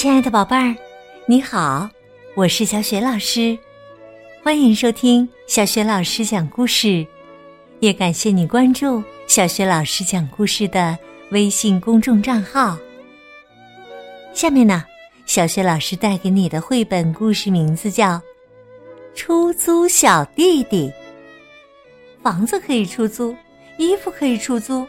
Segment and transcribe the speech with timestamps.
[0.00, 0.74] 亲爱的宝贝儿，
[1.26, 1.86] 你好，
[2.34, 3.58] 我是小雪老师，
[4.42, 7.06] 欢迎收听小雪老师讲故事，
[7.80, 10.98] 也感谢你关注小雪老师讲故事的
[11.32, 12.78] 微信公众账号。
[14.32, 14.82] 下面呢，
[15.26, 18.12] 小雪老师带给你的绘本故事名字叫
[19.14, 20.88] 《出租小弟弟》。
[22.22, 23.36] 房子可以出租，
[23.76, 24.86] 衣服可以出租，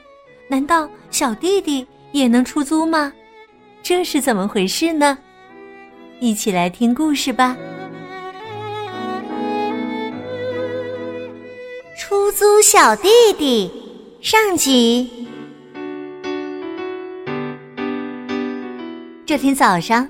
[0.47, 3.11] 难道小弟弟也能出租吗？
[3.83, 5.17] 这是怎么回事呢？
[6.19, 7.57] 一起来听故事吧。
[11.97, 13.71] 出租小弟弟
[14.21, 15.27] 上集。
[19.25, 20.07] 这天早上，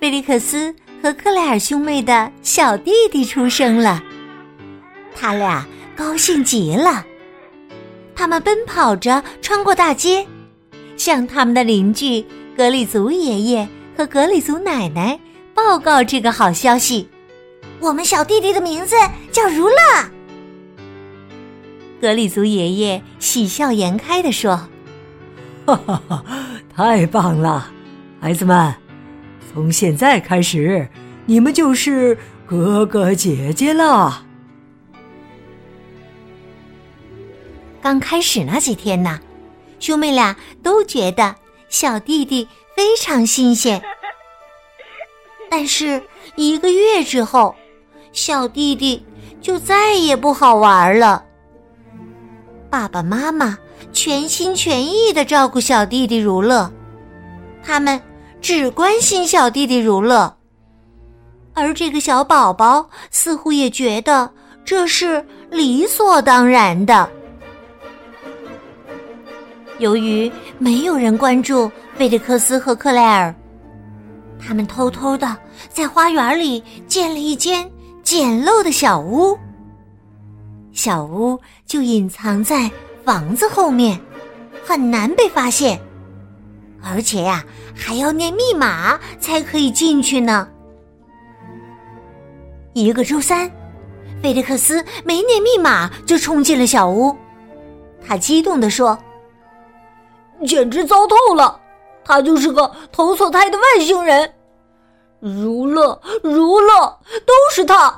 [0.00, 4.02] 菲利克斯和克莱尔兄妹的小弟弟出生了，
[5.16, 7.04] 他俩高兴极了。
[8.14, 10.26] 他们奔跑着穿过大街，
[10.96, 12.24] 向他们的邻居。
[12.60, 15.18] 格里族爷爷和格里族奶奶
[15.54, 17.08] 报告这个好消息：
[17.80, 18.94] 我们小弟弟的名字
[19.32, 19.74] 叫如乐。
[22.02, 24.68] 格里族爷爷喜笑颜开的说
[25.64, 26.22] ：“哈哈哈，
[26.76, 27.72] 太棒了，
[28.20, 28.74] 孩子们！
[29.50, 30.86] 从现在开始，
[31.24, 34.26] 你们就是哥哥姐姐了。”
[37.80, 39.18] 刚开始那几天呢，
[39.78, 41.36] 兄妹俩都觉得。
[41.70, 43.80] 小弟弟非常新鲜，
[45.48, 46.02] 但是
[46.34, 47.54] 一个月之后，
[48.12, 49.06] 小弟弟
[49.40, 51.24] 就再也不好玩了。
[52.68, 53.56] 爸爸妈妈
[53.92, 56.70] 全心全意的照顾小弟弟如乐，
[57.62, 58.00] 他们
[58.40, 60.36] 只关心小弟弟如乐，
[61.54, 64.28] 而这个小宝宝似乎也觉得
[64.64, 67.08] 这是理所当然的。
[69.78, 70.30] 由于
[70.62, 73.34] 没有人关注菲利克斯和克莱尔，
[74.38, 75.34] 他们偷偷的
[75.70, 77.66] 在花园里建了一间
[78.02, 79.38] 简陋的小屋。
[80.70, 82.70] 小屋就隐藏在
[83.06, 83.98] 房子后面，
[84.62, 85.80] 很难被发现，
[86.82, 87.42] 而且呀，
[87.74, 90.46] 还要念密码才可以进去呢。
[92.74, 93.50] 一个周三，
[94.22, 97.16] 菲利克斯没念密码就冲进了小屋，
[98.06, 98.98] 他激动地说。
[100.46, 101.60] 简直糟透了！
[102.04, 104.32] 他就是个投错胎的外星人。
[105.20, 107.94] 如乐，如乐，都是他。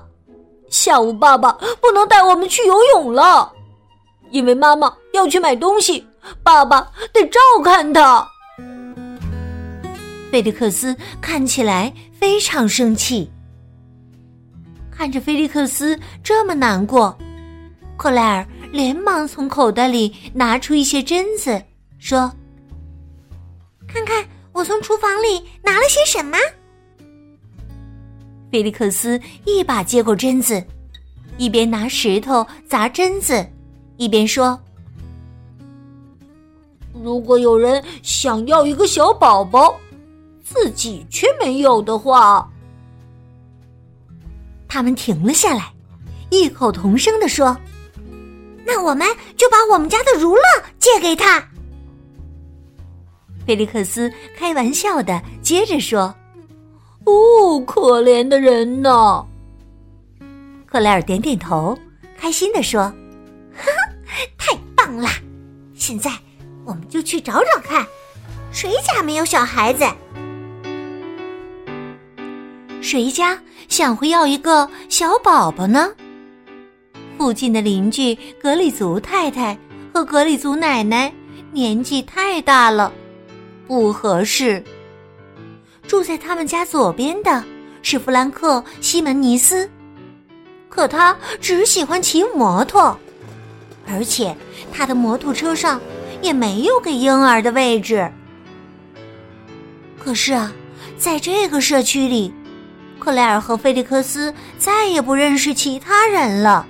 [0.69, 3.53] 下午爸爸不能带我们去游泳了，
[4.30, 6.06] 因为妈妈要去买东西，
[6.42, 6.80] 爸爸
[7.12, 8.26] 得照看他。
[10.30, 13.30] 菲利克斯看起来非常生气。
[14.91, 17.16] 看着菲利克斯这么难过，
[17.97, 21.62] 克莱尔连忙从口袋里拿出一些针子。
[22.03, 22.29] 说
[23.87, 26.37] ：“看看我从厨房里拿了些什么。”
[28.51, 30.61] 菲利克斯一把接过榛子，
[31.39, 33.49] 一边拿石头砸榛子，
[33.99, 34.61] 一边说
[37.05, 39.79] ：“如果有人想要一个小宝宝，
[40.43, 42.51] 自己却没有的话，
[44.67, 45.73] 他们停了下来，
[46.31, 47.57] 异口同声的说
[48.67, 50.43] ：‘那我们就把我们家的如乐
[50.81, 51.41] 借给他。’”
[53.47, 56.14] 菲利克斯开玩笑的接着说
[57.04, 59.25] ：“哦，可怜的人呐！”
[60.66, 61.78] 克莱尔点点头，
[62.16, 62.82] 开心的说
[63.54, 65.08] ：“呵呵，太棒了！
[65.75, 66.10] 现在
[66.64, 67.86] 我们就去找找看，
[68.53, 69.84] 谁家没有小孩子？
[72.80, 73.38] 谁家
[73.69, 75.91] 想会要一个小宝宝呢？”
[77.19, 79.56] 附近的邻居格里族太太
[79.92, 81.12] 和格里族奶奶
[81.53, 82.92] 年纪太大了。
[83.72, 84.62] 不合适。
[85.88, 87.43] 住在他们家左边的
[87.81, 89.66] 是弗兰克·西门尼斯，
[90.69, 92.94] 可他只喜欢骑摩托，
[93.87, 94.37] 而且
[94.71, 95.81] 他的摩托车上
[96.21, 98.13] 也没有给婴儿的位置。
[99.98, 100.53] 可是啊，
[100.98, 102.30] 在这个社区里，
[102.98, 106.66] 克莱尔和菲利克斯再也不认识其他人了。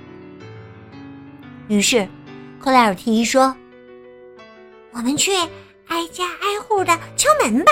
[1.67, 2.07] 于是，
[2.61, 3.53] 克莱尔提议说
[4.95, 5.33] ：“我们去。”
[5.93, 7.71] 挨家挨户的敲门吧，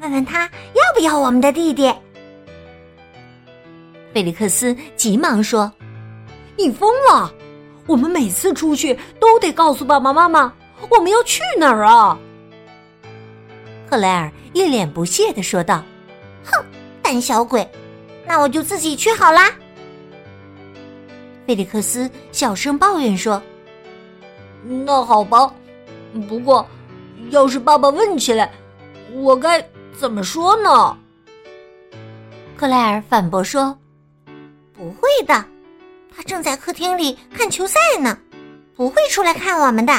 [0.00, 1.92] 问问他要不要我们的弟弟。
[4.14, 5.70] 菲利克斯急忙说
[6.56, 7.30] ：“你疯了！
[7.86, 10.50] 我们每次出去都得告诉爸爸妈妈
[10.88, 12.18] 我们要去哪儿啊！”
[13.90, 15.84] 克莱尔一脸不屑的说道
[16.50, 16.64] ：“哼，
[17.02, 17.68] 胆小鬼！
[18.26, 19.52] 那我就自己去好啦。”
[21.46, 23.42] 菲利克斯小声抱怨说
[24.64, 25.52] ：“那好吧，
[26.26, 26.66] 不过……”
[27.30, 28.50] 要是爸爸问起来，
[29.12, 29.62] 我该
[29.98, 30.96] 怎么说呢？
[32.56, 33.76] 克莱尔反驳说
[34.72, 35.44] ：“不会的，
[36.14, 38.18] 他正在客厅里看球赛呢，
[38.74, 39.92] 不会出来看我们的。”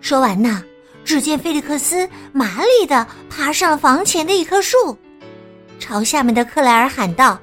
[0.00, 0.62] 说完呢，
[1.04, 4.96] 只见菲利克斯麻利的爬上了房前的一棵树，
[5.78, 7.38] 朝下面的克莱尔喊道：“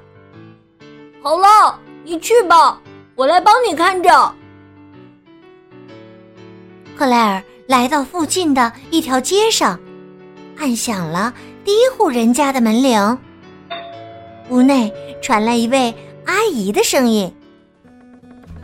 [1.21, 2.80] 好了，你去吧，
[3.15, 4.36] 我来帮你看着。”
[6.95, 9.80] 克莱尔来到附近的一条街上，
[10.57, 11.33] 按响了
[11.63, 13.18] 第一户人家的门铃。
[14.50, 15.94] 屋内传来一位
[16.25, 17.33] 阿姨的声音：“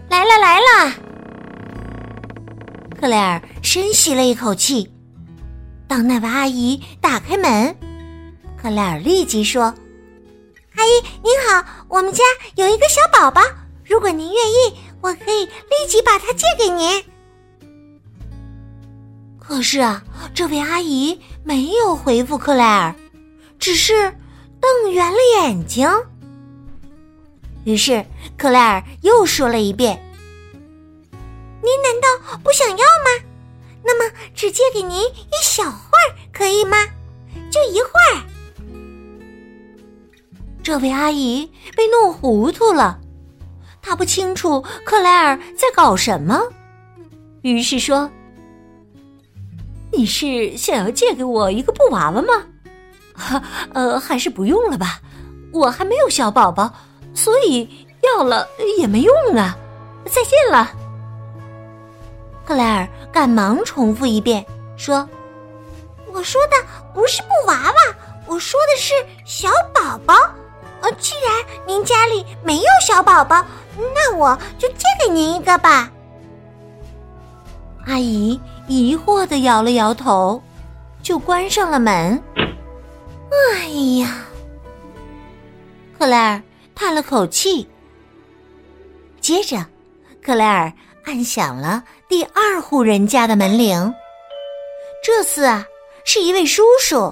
[0.09, 0.93] 来了，来了。”
[2.99, 4.91] 克莱尔深吸了一口气。
[5.87, 7.73] 当那位阿姨打开门，
[8.61, 9.73] 克莱尔立即说
[10.75, 10.89] ：“阿姨
[11.23, 12.21] 您好，我们家
[12.55, 13.41] 有一个小宝宝，
[13.85, 17.01] 如果您愿意，我可以立即把它借给您。”
[19.49, 22.93] 可是啊，这位阿姨没有回复克莱尔，
[23.57, 24.15] 只是
[24.61, 25.89] 瞪圆了眼睛。
[27.63, 28.05] 于是
[28.37, 29.99] 克莱尔又说了一遍
[31.63, 33.25] ：“您难道不想要吗？
[33.83, 36.77] 那么只借给您一小会儿，可以吗？
[37.49, 38.21] 就一会儿。”
[40.61, 42.99] 这位阿姨被弄糊涂了，
[43.81, 46.39] 她不清楚克莱尔在搞什么，
[47.41, 48.07] 于是说。
[49.91, 52.33] 你是想要借给我一个布娃娃吗？
[53.15, 53.41] 哈，
[53.73, 54.99] 呃，还是不用了吧，
[55.51, 56.71] 我还没有小宝宝，
[57.13, 57.67] 所以
[58.15, 58.47] 要了
[58.77, 59.57] 也没用啊。
[60.05, 60.71] 再见了。
[62.45, 64.45] 克莱尔赶忙重复一遍，
[64.77, 65.07] 说
[66.13, 66.55] ：“我说的
[66.93, 67.95] 不是布娃娃，
[68.25, 68.93] 我说的是
[69.25, 70.15] 小宝宝。
[70.81, 73.45] 呃，既然您家里没有小宝宝，
[73.93, 75.91] 那我就借给您一个吧。”
[77.85, 78.39] 阿姨。
[78.69, 80.39] 疑惑的摇了摇头，
[81.01, 82.21] 就关上了门。
[83.57, 83.67] 哎
[83.99, 84.23] 呀，
[85.97, 86.41] 克莱尔
[86.75, 87.67] 叹了口气。
[89.19, 89.65] 接着，
[90.21, 90.71] 克莱尔
[91.03, 93.91] 按响了第二户人家的门铃。
[95.03, 95.65] 这次啊，
[96.05, 97.11] 是一位叔叔。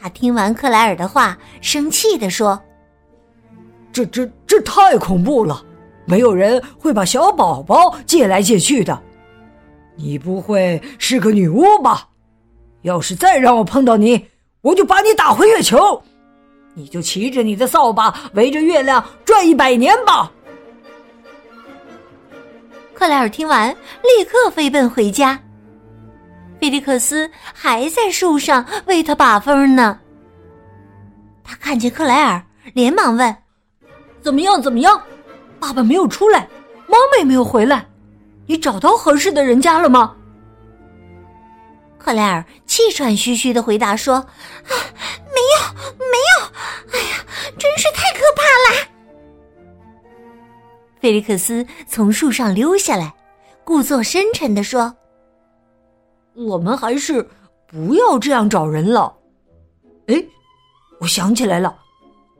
[0.00, 2.58] 他听完克莱尔的话，生气的说
[3.92, 5.62] ：“这、这、这太恐怖了！
[6.06, 8.98] 没有人会把小宝宝借来借去的。”
[10.02, 12.08] 你不会是个女巫吧？
[12.82, 14.26] 要是再让我碰到你，
[14.60, 16.02] 我就把你打回月球。
[16.74, 20.32] 你就骑着你的扫把围着月亮转一百年吧。
[22.92, 23.70] 克莱尔听完，
[24.02, 25.38] 立刻飞奔回家。
[26.60, 30.00] 菲利克斯还在树上为他把风呢。
[31.44, 32.42] 他看见克莱尔，
[32.74, 33.36] 连忙问
[34.20, 34.60] ：“怎么样？
[34.60, 35.00] 怎么样？
[35.60, 36.48] 爸爸没有出来，
[36.88, 37.86] 妈妈也没有回来。”
[38.46, 40.14] 你找到合适的人家了吗？
[41.98, 44.26] 克莱尔气喘吁吁的回答说：“啊，
[45.32, 45.58] 没有，
[45.98, 46.46] 没有！
[46.92, 47.16] 哎呀，
[47.56, 48.42] 真是太可怕
[48.74, 48.78] 了！”
[51.00, 53.14] 菲利克斯从树上溜下来，
[53.62, 54.92] 故作深沉的说
[56.34, 57.24] ：“我们还是
[57.68, 59.16] 不要这样找人了。
[60.08, 60.26] 哎，
[61.00, 61.78] 我想起来了，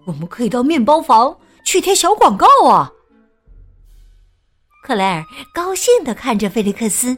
[0.07, 2.93] 我们可以到面包房去贴小广告啊。”
[4.83, 5.25] 克莱尔
[5.55, 7.17] 高兴的看着菲利克斯，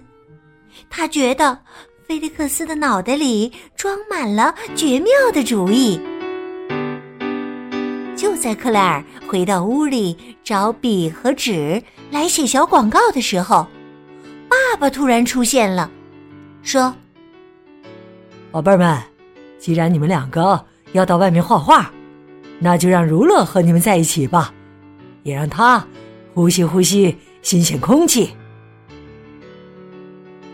[0.91, 1.59] 他觉得
[2.07, 5.99] 菲利克斯的脑袋里装满了绝妙的主意。
[8.15, 13.67] 就在克莱尔回到屋里找笔和纸来写小广告的时候，
[14.47, 15.91] 爸爸突然出现了，
[16.63, 16.95] 说
[18.53, 19.03] ：“宝贝儿们，
[19.59, 21.91] 既然你们两个要到外面画画，
[22.59, 24.53] 那就让如乐和你们在一起吧，
[25.23, 25.83] 也让他
[26.35, 28.35] 呼吸呼吸。”新鲜空气。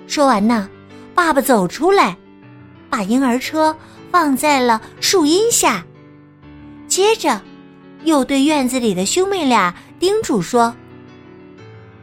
[0.09, 0.69] 说完呢，
[1.15, 2.17] 爸爸走出来，
[2.91, 3.75] 把婴儿车
[4.11, 5.87] 放在了树荫下，
[6.89, 7.41] 接着
[8.03, 10.75] 又对院子里的兄妹俩叮嘱说：“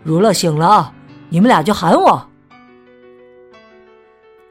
[0.03, 0.93] 如乐醒了，
[1.27, 2.25] 你们俩就喊我。”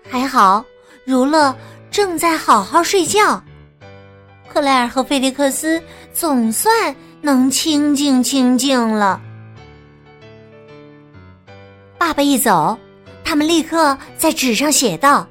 [0.06, 0.62] 还好，
[1.06, 1.56] 如乐
[1.90, 3.42] 正在好好睡觉，
[4.52, 9.18] 克莱尔和菲利克斯总算能清静清静了。
[12.16, 12.78] 爸一走，
[13.22, 15.28] 他们立刻在纸上写道：“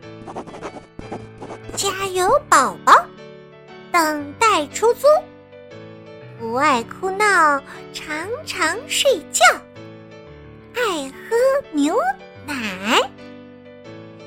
[1.75, 2.94] 加油，宝宝，
[3.92, 5.08] 等待出租，
[6.39, 7.60] 不爱哭闹，
[7.92, 8.15] 常
[8.46, 9.44] 常睡觉，
[10.75, 11.36] 爱喝
[11.72, 11.98] 牛
[12.46, 13.01] 奶。”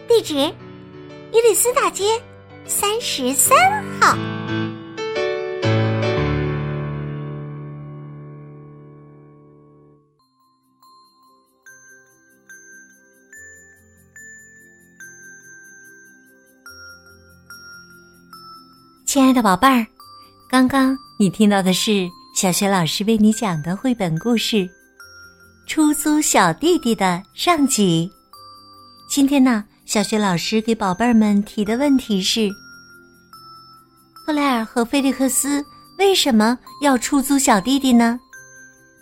[0.08, 2.20] 地址：伊丽斯大街
[2.66, 3.56] 三十三
[4.00, 4.18] 号。
[19.18, 19.84] 亲爱的宝贝儿，
[20.48, 24.58] 刚刚你听到的是小学老师为你讲的绘本故事
[25.66, 28.08] 《出租小弟弟》的上集。
[29.10, 32.48] 今天呢，小学老师给宝贝儿们提的问题是：
[34.24, 35.64] 克莱尔和菲利克斯
[35.98, 38.20] 为什么要出租小弟弟呢？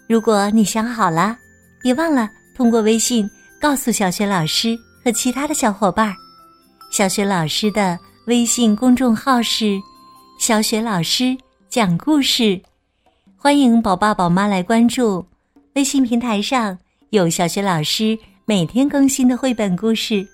[0.08, 1.36] 如果你想好了，
[1.82, 3.30] 别忘了通过微信
[3.60, 6.16] 告诉小学老师和其他的小伙伴儿。
[6.90, 9.78] 小学老师的微信公众号是。
[10.38, 11.36] 小雪老师
[11.68, 12.60] 讲故事，
[13.36, 15.24] 欢迎宝爸宝妈来关注。
[15.74, 16.78] 微信平台上
[17.10, 20.26] 有小学老师每天更新的绘本故事，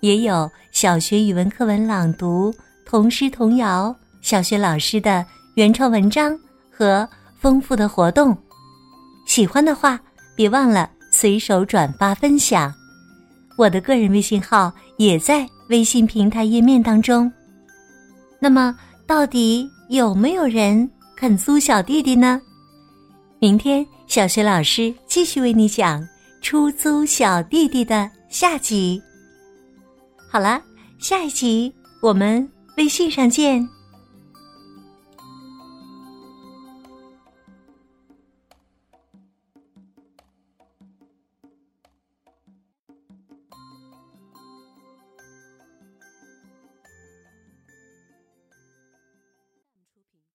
[0.00, 6.38] 也有小学语文课文朗读、童诗童谣、小学老师的原创文章
[6.70, 8.36] 和丰富的活动。
[9.26, 9.98] 喜欢的话，
[10.36, 12.72] 别忘了随手转发分享。
[13.56, 17.32] 我的个人微信号也在微信平台页面当中。
[18.38, 18.76] 那么。
[19.06, 22.40] 到底有没有人肯租小弟弟呢？
[23.38, 26.06] 明天小学老师继续为你讲
[26.42, 29.00] 出租小弟弟的下集。
[30.28, 30.60] 好了，
[30.98, 31.72] 下一集
[32.02, 32.46] 我们
[32.76, 33.66] 微信上见。